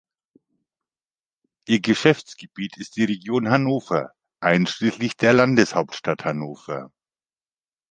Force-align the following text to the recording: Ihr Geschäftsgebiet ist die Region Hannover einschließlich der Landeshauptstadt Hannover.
Ihr 1.67 1.79
Geschäftsgebiet 1.79 2.75
ist 2.79 2.95
die 2.95 3.03
Region 3.03 3.51
Hannover 3.51 4.13
einschließlich 4.39 5.15
der 5.17 5.33
Landeshauptstadt 5.33 6.25
Hannover. 6.25 6.91